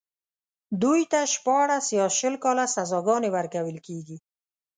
دوی 0.81 1.01
ته 1.11 1.19
شپاړس 1.33 1.85
يا 1.99 2.05
شل 2.17 2.35
کاله 2.43 2.65
سزاګانې 2.75 3.29
ورکول 3.37 3.77
کېږي. 3.87 4.17